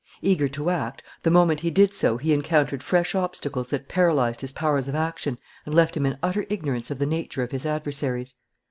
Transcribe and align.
Eager 0.23 0.49
to 0.49 0.71
act, 0.71 1.03
the 1.21 1.29
moment 1.29 1.59
he 1.59 1.69
did 1.69 1.93
so 1.93 2.17
he 2.17 2.33
encountered 2.33 2.81
fresh 2.81 3.13
obstacles 3.13 3.69
that 3.69 3.87
paralyzed 3.87 4.41
his 4.41 4.51
powers 4.51 4.87
of 4.87 4.95
action 4.95 5.37
and 5.63 5.75
left 5.75 5.95
him 5.95 6.07
in 6.07 6.17
utter 6.23 6.47
ignorance 6.49 6.89
of 6.89 6.97
the 6.97 7.05
nature 7.05 7.43
of 7.43 7.51
his 7.51 7.67
adversaries. 7.67 8.33